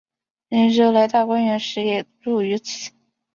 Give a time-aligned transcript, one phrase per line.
[0.49, 2.89] 邢岫烟来大观园时也住于此。